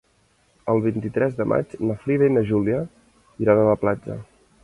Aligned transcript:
El 0.71 0.79
vint-i-tres 0.85 1.35
de 1.41 1.45
maig 1.51 1.75
na 1.89 1.97
Frida 2.05 2.29
i 2.29 2.33
na 2.37 2.43
Júlia 2.53 2.81
iran 3.47 3.63
a 3.65 3.69
la 3.71 3.79
platja. 3.85 4.17